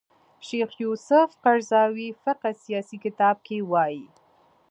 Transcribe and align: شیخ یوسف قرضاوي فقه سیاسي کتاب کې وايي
شیخ 0.47 0.71
یوسف 0.83 1.29
قرضاوي 1.43 2.09
فقه 2.23 2.49
سیاسي 2.63 2.97
کتاب 3.05 3.35
کې 3.47 3.57
وايي 3.71 4.05